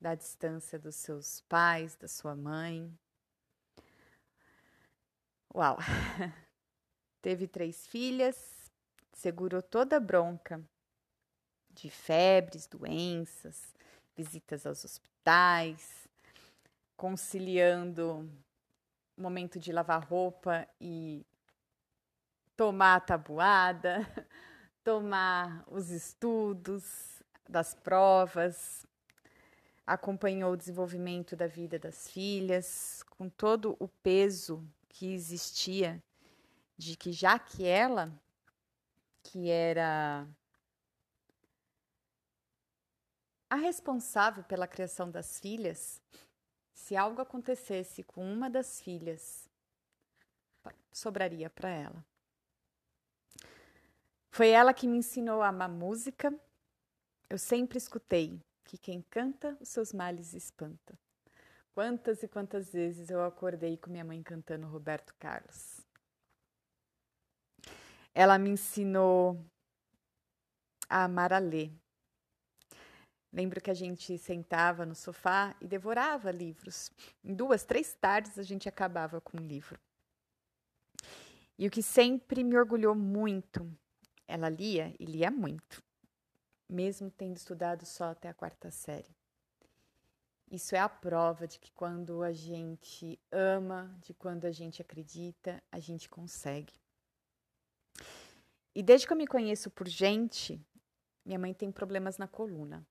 da 0.00 0.14
distância 0.14 0.78
dos 0.78 0.96
seus 0.96 1.40
pais, 1.42 1.96
da 1.96 2.08
sua 2.08 2.34
mãe. 2.34 2.92
Uau! 5.54 5.78
Teve 7.22 7.48
três 7.48 7.86
filhas, 7.86 8.70
segurou 9.12 9.62
toda 9.62 9.96
a 9.96 10.00
bronca 10.00 10.62
de 11.70 11.90
febres, 11.90 12.66
doenças, 12.66 13.74
visitas 14.14 14.66
aos 14.66 14.84
hospitais, 14.84 16.08
conciliando 16.96 18.30
momento 19.16 19.58
de 19.58 19.72
lavar 19.72 20.06
roupa 20.06 20.68
e 20.80 21.26
tomar 22.56 22.96
a 22.96 23.00
tabuada, 23.00 24.06
tomar 24.84 25.64
os 25.66 25.90
estudos 25.90 27.22
das 27.48 27.74
provas, 27.74 28.86
acompanhou 29.86 30.52
o 30.52 30.56
desenvolvimento 30.56 31.36
da 31.36 31.46
vida 31.46 31.78
das 31.78 32.08
filhas, 32.08 33.04
com 33.10 33.28
todo 33.28 33.76
o 33.78 33.86
peso 33.86 34.66
que 34.88 35.14
existia 35.14 36.02
de 36.76 36.96
que 36.96 37.12
já 37.12 37.38
que 37.38 37.64
ela, 37.64 38.12
que 39.22 39.48
era 39.48 40.26
a 43.48 43.56
responsável 43.56 44.42
pela 44.42 44.66
criação 44.66 45.10
das 45.10 45.38
filhas, 45.38 46.02
se 46.74 46.96
algo 46.96 47.22
acontecesse 47.22 48.02
com 48.02 48.22
uma 48.22 48.50
das 48.50 48.80
filhas, 48.80 49.48
sobraria 50.92 51.48
para 51.48 51.70
ela. 51.70 52.04
Foi 54.30 54.48
ela 54.48 54.74
que 54.74 54.86
me 54.86 54.98
ensinou 54.98 55.40
a 55.40 55.48
amar 55.48 55.68
música. 55.68 56.34
Eu 57.30 57.38
sempre 57.38 57.78
escutei 57.78 58.40
que 58.66 58.76
quem 58.76 59.00
canta 59.02 59.56
os 59.60 59.68
seus 59.68 59.92
males 59.92 60.34
espanta. 60.34 60.98
Quantas 61.74 62.22
e 62.22 62.28
quantas 62.28 62.72
vezes 62.72 63.10
eu 63.10 63.24
acordei 63.24 63.76
com 63.76 63.90
minha 63.90 64.04
mãe 64.04 64.22
cantando 64.22 64.66
Roberto 64.66 65.14
Carlos. 65.18 65.80
Ela 68.14 68.38
me 68.38 68.50
ensinou 68.50 69.44
a 70.88 71.04
amar 71.04 71.32
a 71.32 71.38
ler. 71.38 71.70
Lembro 73.32 73.60
que 73.60 73.70
a 73.70 73.74
gente 73.74 74.16
sentava 74.16 74.86
no 74.86 74.94
sofá 74.94 75.54
e 75.60 75.66
devorava 75.66 76.30
livros. 76.30 76.90
Em 77.22 77.34
duas, 77.34 77.64
três 77.64 77.92
tardes 77.92 78.38
a 78.38 78.42
gente 78.42 78.68
acabava 78.68 79.20
com 79.20 79.36
um 79.36 79.46
livro. 79.46 79.78
E 81.58 81.66
o 81.66 81.70
que 81.70 81.82
sempre 81.82 82.42
me 82.42 82.56
orgulhou 82.56 82.94
muito, 82.94 83.70
ela 84.26 84.48
lia 84.48 84.94
e 84.98 85.04
lia 85.04 85.30
muito, 85.30 85.82
mesmo 86.68 87.10
tendo 87.10 87.36
estudado 87.36 87.84
só 87.84 88.10
até 88.10 88.28
a 88.28 88.34
quarta 88.34 88.70
série. 88.70 89.14
Isso 90.50 90.74
é 90.76 90.78
a 90.78 90.88
prova 90.88 91.46
de 91.46 91.58
que 91.58 91.72
quando 91.72 92.22
a 92.22 92.32
gente 92.32 93.18
ama, 93.32 93.92
de 94.00 94.14
quando 94.14 94.44
a 94.44 94.52
gente 94.52 94.80
acredita, 94.80 95.62
a 95.72 95.80
gente 95.80 96.08
consegue. 96.08 96.72
E 98.74 98.82
desde 98.82 99.06
que 99.06 99.12
eu 99.12 99.16
me 99.16 99.26
conheço 99.26 99.70
por 99.70 99.88
gente, 99.88 100.64
minha 101.24 101.38
mãe 101.38 101.52
tem 101.52 101.72
problemas 101.72 102.18
na 102.18 102.28
coluna. 102.28 102.86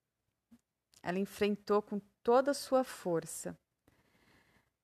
Ela 1.02 1.20
enfrentou 1.20 1.82
com 1.82 2.02
toda 2.22 2.52
a 2.52 2.56
sua 2.56 2.84
força 2.84 3.58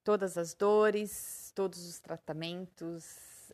todas 0.04 0.38
as 0.38 0.54
dores, 0.54 1.52
todos 1.56 1.88
os 1.88 2.00
tratamentos, 2.00 3.52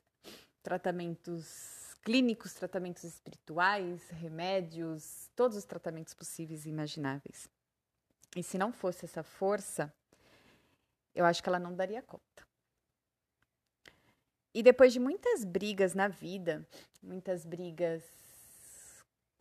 tratamentos 0.63 1.76
clínicos, 2.03 2.53
tratamentos 2.53 3.03
espirituais, 3.03 4.07
remédios, 4.09 5.29
todos 5.35 5.57
os 5.57 5.65
tratamentos 5.65 6.13
possíveis 6.13 6.65
e 6.65 6.69
imagináveis. 6.69 7.49
E 8.35 8.43
se 8.43 8.57
não 8.57 8.71
fosse 8.71 9.05
essa 9.05 9.23
força, 9.23 9.93
eu 11.13 11.25
acho 11.25 11.41
que 11.41 11.49
ela 11.49 11.59
não 11.59 11.75
daria 11.75 12.01
conta. 12.01 12.47
E 14.53 14.63
depois 14.63 14.93
de 14.93 14.99
muitas 14.99 15.43
brigas 15.43 15.93
na 15.93 16.07
vida, 16.07 16.67
muitas 17.01 17.45
brigas 17.45 18.03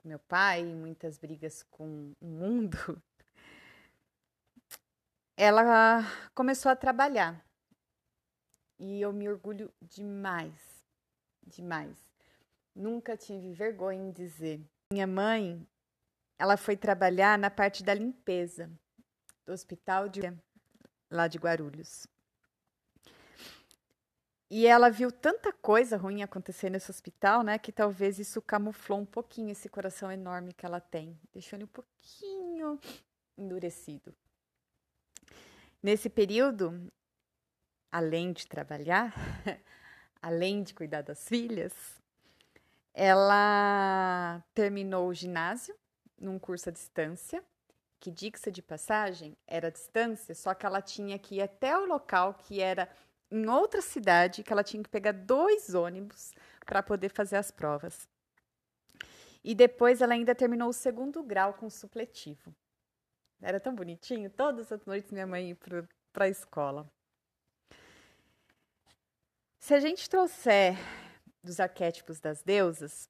com 0.03 0.09
meu 0.09 0.19
pai, 0.19 0.65
muitas 0.65 1.19
brigas 1.19 1.63
com 1.63 2.13
o 2.21 2.27
mundo, 2.27 2.77
ela 5.37 6.03
começou 6.35 6.71
a 6.71 6.77
trabalhar. 6.77 7.45
E 8.79 9.01
eu 9.01 9.13
me 9.13 9.29
orgulho 9.29 9.73
demais, 9.81 10.85
demais. 11.47 12.06
Nunca 12.77 13.17
tive 13.17 13.55
vergonha 13.55 14.03
em 14.03 14.13
dizer. 14.13 14.61
Minha 14.93 15.07
mãe, 15.07 15.67
ela 16.39 16.59
foi 16.59 16.77
trabalhar 16.77 17.39
na 17.39 17.49
parte 17.49 17.83
da 17.83 17.95
limpeza 17.95 18.71
do 19.47 19.53
hospital 19.55 20.11
de 20.11 20.21
lá 21.11 21.27
de 21.27 21.39
Guarulhos. 21.39 22.07
E 24.51 24.67
ela 24.67 24.91
viu 24.91 25.11
tanta 25.11 25.55
coisa 25.55 25.97
ruim 25.97 26.23
acontecer 26.23 26.69
nesse 26.69 26.91
hospital, 26.91 27.43
né, 27.43 27.59
que 27.59 27.73
talvez 27.73 28.19
isso 28.19 28.43
camuflou 28.43 29.01
um 29.01 29.07
pouquinho 29.07 29.53
esse 29.53 29.71
coração 29.71 30.13
enorme 30.13 30.53
que 30.53 30.67
ela 30.67 30.79
tem, 30.79 31.19
deixou 31.33 31.57
ele 31.57 31.65
um 31.65 31.69
pouquinho 31.69 32.79
endurecido. 33.39 34.15
Nesse 35.83 36.11
período, 36.11 36.93
além 37.91 38.35
de 38.35 38.47
trabalhar, 38.47 39.15
além 40.21 40.63
de 40.63 40.75
cuidar 40.75 41.01
das 41.01 41.27
filhas, 41.27 41.73
ela 42.99 44.43
terminou 44.55 45.09
o 45.09 45.15
ginásio 45.15 45.77
num 46.19 46.39
curso 46.39 46.71
à 46.71 46.73
distância, 46.73 47.45
que 48.01 48.11
diga 48.11 48.51
de 48.51 48.63
passagem 48.63 49.37
era 49.47 49.69
a 49.69 49.71
distância, 49.71 50.35
só 50.35 50.55
que 50.55 50.65
ela 50.65 50.81
tinha 50.81 51.19
que 51.19 51.37
ir 51.37 51.43
até 51.43 51.77
o 51.77 51.85
local 51.85 52.33
que 52.33 52.59
era 52.63 52.89
em 53.31 53.47
outra 53.49 53.83
cidade, 53.83 54.43
que 54.43 54.51
ela 54.51 54.65
tinha 54.65 54.83
que 54.83 54.89
pegar 54.89 55.13
dois 55.13 55.75
ônibus 55.75 56.33
para 56.65 56.83
poder 56.83 57.11
fazer 57.11 57.37
as 57.37 57.51
provas. 57.51 58.09
E 59.45 59.55
depois 59.55 60.01
ela 60.01 60.15
ainda 60.15 60.35
terminou 60.35 60.71
o 60.71 60.73
segundo 60.73 61.23
grau 61.23 61.53
com 61.53 61.69
supletivo. 61.69 62.55
Era 63.43 63.61
tão 63.61 63.75
bonitinho. 63.75 64.31
Todas 64.31 64.73
as 64.73 64.87
noites 64.87 65.13
minha 65.13 65.27
mãe 65.27 65.51
ia 65.51 65.57
para 66.13 66.25
a 66.25 66.29
escola. 66.29 66.91
Se 69.59 69.75
a 69.75 69.81
gente 69.81 70.09
trouxer 70.09 70.77
dos 71.47 71.61
arquétipos 71.61 72.21
das 72.21 72.43
deusas, 72.43 73.09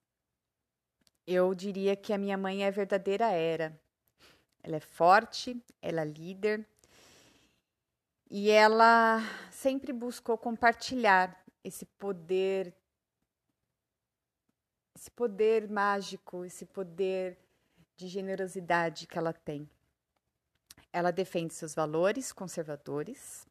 eu 1.27 1.53
diria 1.55 1.97
que 1.97 2.13
a 2.13 2.19
minha 2.19 2.37
mãe 2.37 2.63
é 2.63 2.69
a 2.69 2.71
verdadeira 2.71 3.31
era. 3.33 3.77
Ela 4.63 4.77
é 4.77 4.81
forte, 4.81 5.61
ela 5.83 6.03
é 6.03 6.05
líder 6.05 6.65
e 8.31 8.51
ela 8.51 9.21
sempre 9.51 9.93
buscou 9.93 10.37
compartilhar 10.37 11.45
esse 11.65 11.85
poder, 11.85 12.75
esse 14.95 15.11
poder 15.11 15.69
mágico, 15.69 16.45
esse 16.45 16.65
poder 16.65 17.39
de 17.97 18.07
generosidade 18.09 19.07
que 19.07 19.19
ela 19.19 19.33
tem. 19.33 19.69
Ela 20.93 21.11
defende 21.11 21.55
seus 21.55 21.75
valores 21.75 22.33
conservadores 22.33 23.47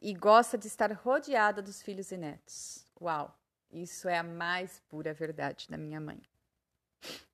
e 0.00 0.12
gosta 0.14 0.58
de 0.58 0.66
estar 0.66 0.92
rodeada 0.92 1.62
dos 1.62 1.80
filhos 1.80 2.10
e 2.10 2.16
netos. 2.16 2.84
Uau, 3.00 3.36
isso 3.72 4.08
é 4.08 4.18
a 4.18 4.22
mais 4.22 4.80
pura 4.88 5.14
verdade 5.14 5.66
da 5.68 5.76
minha 5.76 6.00
mãe. 6.00 6.20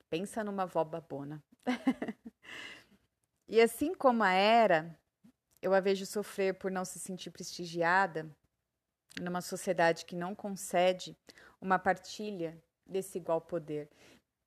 Pensa 0.08 0.44
numa 0.44 0.62
avó 0.62 0.84
babona. 0.84 1.42
e 3.48 3.60
assim 3.60 3.94
como 3.94 4.22
a 4.22 4.32
era, 4.32 4.96
eu 5.60 5.74
a 5.74 5.80
vejo 5.80 6.06
sofrer 6.06 6.54
por 6.54 6.70
não 6.70 6.84
se 6.84 6.98
sentir 6.98 7.30
prestigiada 7.30 8.30
numa 9.20 9.40
sociedade 9.40 10.04
que 10.04 10.14
não 10.14 10.34
concede 10.34 11.16
uma 11.60 11.78
partilha 11.78 12.56
desse 12.86 13.18
igual 13.18 13.40
poder. 13.40 13.90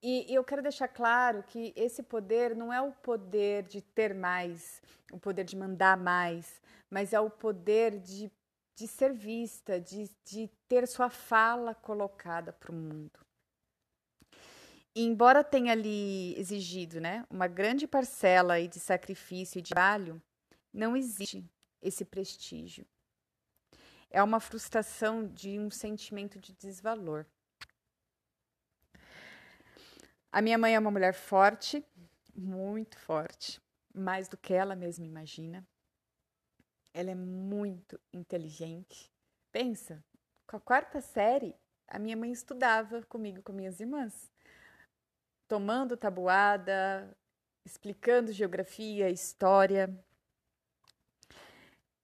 E, 0.03 0.33
eu 0.33 0.43
quero 0.43 0.63
deixar 0.63 0.87
claro 0.87 1.43
que 1.43 1.71
esse 1.75 2.01
poder 2.01 2.55
não 2.55 2.73
é 2.73 2.81
o 2.81 2.91
poder 2.91 3.63
de 3.63 3.81
ter 3.81 4.15
mais, 4.15 4.81
o 5.11 5.19
poder 5.19 5.43
de 5.43 5.55
mandar 5.55 5.95
mais, 5.95 6.59
mas 6.89 7.13
é 7.13 7.19
o 7.19 7.29
poder 7.29 7.99
de, 7.99 8.31
de 8.81 8.87
ser 8.87 9.13
vista, 9.13 9.79
de, 9.79 10.09
de 10.25 10.49
ter 10.67 10.87
sua 10.87 11.07
fala 11.07 11.75
colocada 11.75 12.51
para 12.51 12.71
o 12.71 12.75
mundo. 12.75 13.19
E 14.95 15.03
embora 15.03 15.43
tenha 15.43 15.71
ali 15.71 16.35
exigido 16.35 16.99
né, 16.99 17.23
uma 17.29 17.47
grande 17.47 17.85
parcela 17.85 18.55
aí 18.55 18.67
de 18.67 18.79
sacrifício 18.79 19.59
e 19.59 19.61
de 19.61 19.69
trabalho, 19.69 20.19
não 20.73 20.97
existe 20.97 21.47
esse 21.79 22.03
prestígio. 22.03 22.83
É 24.09 24.21
uma 24.23 24.39
frustração 24.39 25.27
de 25.27 25.59
um 25.59 25.69
sentimento 25.69 26.39
de 26.39 26.51
desvalor. 26.53 27.27
A 30.31 30.41
minha 30.41 30.57
mãe 30.57 30.73
é 30.73 30.79
uma 30.79 30.89
mulher 30.89 31.13
forte, 31.13 31.85
muito 32.35 32.97
forte, 32.97 33.61
mais 33.93 34.27
do 34.27 34.37
que 34.37 34.53
ela 34.55 34.75
mesma 34.75 35.05
imagina. 35.05 35.63
Ela 36.93 37.11
é 37.11 37.15
muito 37.15 37.99
inteligente. 38.13 39.11
Pensa, 39.51 40.03
com 40.45 40.57
a 40.57 40.59
quarta 40.59 40.99
série, 41.01 41.55
a 41.87 41.97
minha 41.97 42.15
mãe 42.17 42.31
estudava 42.31 43.01
comigo, 43.03 43.41
com 43.41 43.53
minhas 43.53 43.79
irmãs, 43.79 44.31
tomando 45.47 45.97
tabuada, 45.97 47.15
explicando 47.65 48.31
geografia, 48.31 49.09
história. 49.09 49.93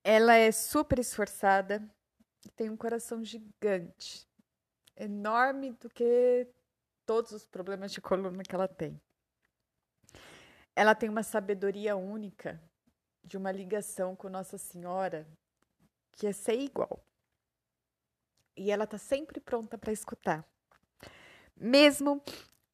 Ela 0.04 0.36
é 0.36 0.52
super 0.52 1.00
esforçada 1.00 1.82
e 2.46 2.50
tem 2.50 2.70
um 2.70 2.78
coração 2.78 3.24
gigante, 3.24 4.28
enorme 4.96 5.72
do 5.74 5.90
que 5.90 6.48
todos 7.06 7.32
os 7.32 7.46
problemas 7.46 7.92
de 7.92 8.02
coluna 8.02 8.44
que 8.44 8.56
ela 8.56 8.68
tem. 8.68 9.02
Ela 10.76 10.94
tem 10.94 11.10
uma 11.10 11.24
sabedoria 11.24 11.96
única 11.96 12.62
de 13.28 13.36
uma 13.36 13.52
ligação 13.52 14.16
com 14.16 14.30
Nossa 14.30 14.58
Senhora 14.58 15.28
que 16.14 16.26
é 16.26 16.32
ser 16.32 16.58
igual. 16.58 17.04
E 18.56 18.72
ela 18.72 18.86
está 18.86 18.98
sempre 18.98 19.42
pronta 19.42 19.78
para 19.78 19.92
escutar. 19.92 20.48
Mesmo 21.56 22.24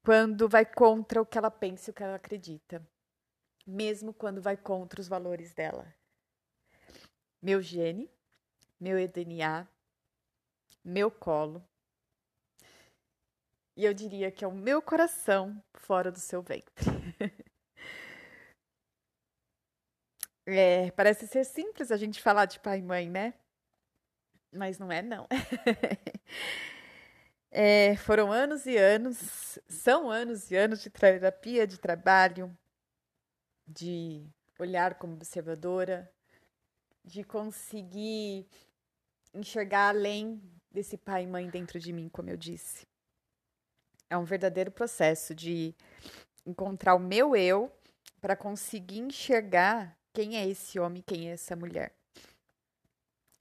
quando 0.03 0.47
vai 0.47 0.63
contra 0.63 1.21
o 1.21 1.25
que 1.25 1.37
ela 1.37 1.49
pensa 1.49 1.89
e 1.89 1.91
o 1.91 1.93
que 1.93 2.03
ela 2.03 2.15
acredita. 2.15 2.87
Mesmo 3.65 4.13
quando 4.13 4.41
vai 4.41 4.55
contra 4.55 5.01
os 5.01 5.07
valores 5.07 5.53
dela. 5.53 5.91
Meu 7.41 7.59
gene, 7.59 8.09
meu 8.79 9.05
DNA, 9.07 9.67
meu 10.85 11.09
colo. 11.09 11.65
E 13.75 13.83
eu 13.83 13.93
diria 13.93 14.31
que 14.31 14.45
é 14.45 14.47
o 14.47 14.53
meu 14.53 14.83
coração 14.83 15.61
fora 15.73 16.11
do 16.11 16.19
seu 16.19 16.43
ventre. 16.43 16.92
É, 20.45 20.91
parece 20.91 21.27
ser 21.27 21.45
simples 21.45 21.91
a 21.91 21.97
gente 21.97 22.21
falar 22.21 22.45
de 22.45 22.60
pai 22.60 22.79
e 22.79 22.84
mãe, 22.84 23.10
né? 23.10 23.34
Mas 24.51 24.77
não 24.77 24.91
é, 24.91 25.01
não. 25.01 25.27
É, 27.56 27.95
foram 27.97 28.32
anos 28.32 28.65
e 28.65 28.75
anos, 28.75 29.60
são 29.67 30.10
anos 30.10 30.49
e 30.49 30.56
anos 30.56 30.82
de 30.82 30.89
terapia, 30.89 31.67
de 31.67 31.79
trabalho, 31.79 32.51
de 33.67 34.27
olhar 34.58 34.95
como 34.95 35.13
observadora, 35.13 36.12
de 37.06 37.23
conseguir 37.23 38.47
enxergar 39.36 39.89
além 39.89 40.41
desse 40.71 40.97
pai 40.97 41.25
e 41.25 41.27
mãe 41.27 41.47
dentro 41.47 41.79
de 41.79 41.93
mim, 41.93 42.10
como 42.10 42.32
eu 42.32 42.38
disse. 42.38 42.88
É 44.10 44.17
um 44.17 44.23
verdadeiro 44.23 44.71
processo 44.71 45.36
de 45.36 45.75
encontrar 46.43 46.95
o 46.95 46.99
meu 46.99 47.36
eu 47.36 47.71
para 48.19 48.36
conseguir 48.36 48.99
enxergar 48.99 49.95
quem 50.13 50.38
é 50.38 50.47
esse 50.47 50.80
homem, 50.80 51.02
quem 51.02 51.30
é 51.30 51.34
essa 51.34 51.56
mulher. 51.56 51.91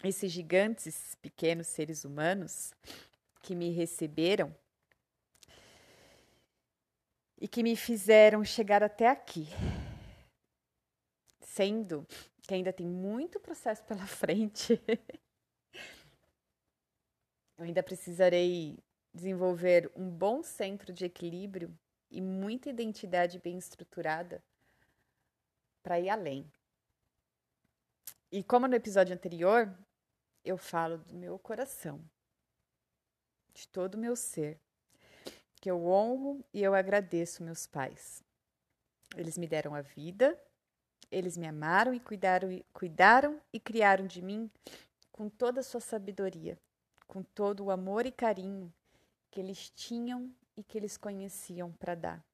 Esses 0.02 0.32
gigantes, 0.32 1.14
pequenos 1.20 1.66
seres 1.66 2.04
humanos, 2.04 2.72
que 3.42 3.54
me 3.54 3.70
receberam 3.70 4.54
e 7.38 7.46
que 7.46 7.62
me 7.62 7.76
fizeram 7.76 8.44
chegar 8.44 8.82
até 8.82 9.08
aqui. 9.08 9.46
Sendo 11.40 12.06
que 12.40 12.54
ainda 12.54 12.72
tem 12.72 12.86
muito 12.86 13.38
processo 13.38 13.84
pela 13.84 14.06
frente. 14.08 14.80
Eu 17.58 17.64
ainda 17.64 17.82
precisarei 17.82 18.78
desenvolver 19.12 19.92
um 19.94 20.08
bom 20.08 20.42
centro 20.42 20.92
de 20.92 21.04
equilíbrio 21.04 21.76
e 22.10 22.20
muita 22.20 22.70
identidade 22.70 23.38
bem 23.38 23.58
estruturada 23.58 24.42
para 25.82 26.00
ir 26.00 26.08
além. 26.08 26.50
E 28.32 28.42
como 28.42 28.66
no 28.66 28.74
episódio 28.74 29.14
anterior, 29.14 29.70
eu 30.42 30.56
falo 30.56 30.96
do 30.96 31.12
meu 31.12 31.38
coração, 31.38 32.02
de 33.52 33.68
todo 33.68 33.96
o 33.96 33.98
meu 33.98 34.16
ser, 34.16 34.58
que 35.60 35.70
eu 35.70 35.86
honro 35.86 36.42
e 36.50 36.62
eu 36.62 36.74
agradeço 36.74 37.44
meus 37.44 37.66
pais. 37.66 38.24
Eles 39.14 39.36
me 39.36 39.46
deram 39.46 39.74
a 39.74 39.82
vida, 39.82 40.42
eles 41.10 41.36
me 41.36 41.46
amaram 41.46 41.92
e 41.92 42.00
cuidaram, 42.00 42.48
cuidaram 42.72 43.38
e 43.52 43.60
criaram 43.60 44.06
de 44.06 44.22
mim 44.22 44.50
com 45.10 45.28
toda 45.28 45.60
a 45.60 45.62
sua 45.62 45.82
sabedoria, 45.82 46.58
com 47.06 47.22
todo 47.22 47.64
o 47.64 47.70
amor 47.70 48.06
e 48.06 48.10
carinho 48.10 48.72
que 49.30 49.40
eles 49.40 49.68
tinham 49.68 50.34
e 50.56 50.62
que 50.62 50.78
eles 50.78 50.96
conheciam 50.96 51.70
para 51.72 51.94
dar. 51.94 52.24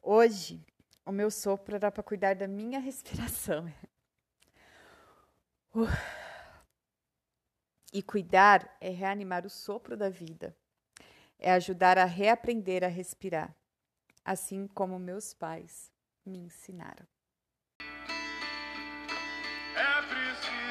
Hoje, 0.00 0.64
o 1.04 1.12
meu 1.12 1.30
sopro 1.30 1.76
era 1.76 1.90
para 1.90 2.02
cuidar 2.02 2.34
da 2.34 2.46
minha 2.46 2.78
respiração. 2.80 3.72
Uh. 5.74 5.86
E 7.92 8.02
cuidar 8.02 8.74
é 8.80 8.88
reanimar 8.88 9.44
o 9.44 9.50
sopro 9.50 9.96
da 9.96 10.08
vida, 10.08 10.56
é 11.38 11.52
ajudar 11.52 11.98
a 11.98 12.04
reaprender 12.04 12.82
a 12.82 12.88
respirar, 12.88 13.54
assim 14.24 14.66
como 14.66 14.98
meus 14.98 15.34
pais 15.34 15.92
me 16.24 16.38
ensinaram. 16.38 17.06
É 19.74 20.02
preciso 20.08 20.61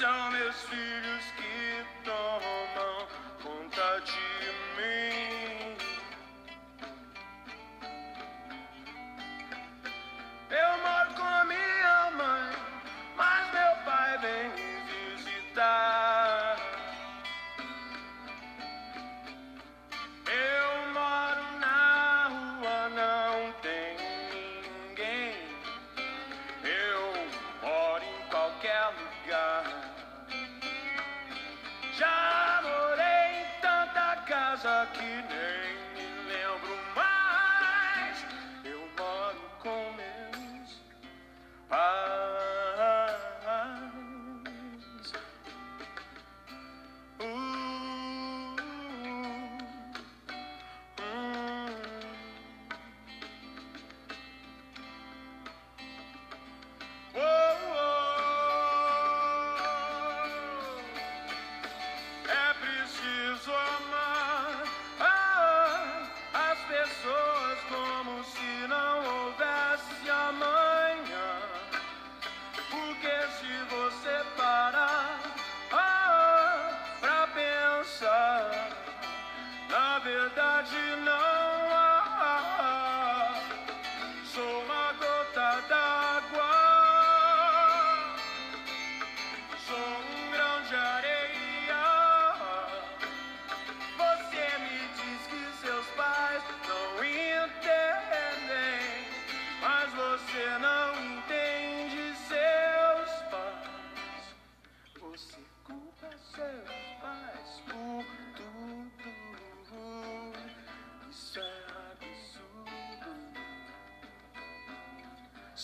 São 0.00 0.30
meus 0.30 0.56
filhos 0.62 1.24
que 1.36 1.69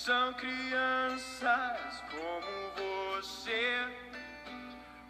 São 0.06 0.32
crianças 0.34 2.04
como 2.12 2.46
você. 2.76 3.88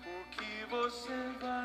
O 0.07 0.25
que 0.31 0.65
você 0.71 1.13
vai 1.39 1.56